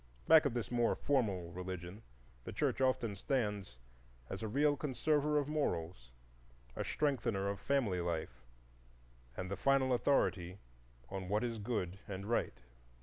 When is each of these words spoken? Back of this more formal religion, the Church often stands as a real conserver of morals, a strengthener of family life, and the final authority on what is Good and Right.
Back 0.27 0.45
of 0.45 0.55
this 0.55 0.71
more 0.71 0.95
formal 0.95 1.51
religion, 1.51 2.01
the 2.43 2.51
Church 2.51 2.81
often 2.81 3.15
stands 3.15 3.77
as 4.31 4.41
a 4.41 4.47
real 4.47 4.75
conserver 4.75 5.37
of 5.37 5.47
morals, 5.47 6.09
a 6.75 6.83
strengthener 6.83 7.47
of 7.47 7.59
family 7.59 8.01
life, 8.01 8.43
and 9.37 9.51
the 9.51 9.55
final 9.57 9.93
authority 9.93 10.57
on 11.11 11.29
what 11.29 11.43
is 11.43 11.59
Good 11.59 11.99
and 12.07 12.25
Right. 12.25 12.61